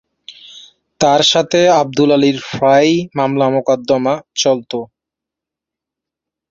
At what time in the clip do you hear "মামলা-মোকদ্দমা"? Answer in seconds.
3.17-4.13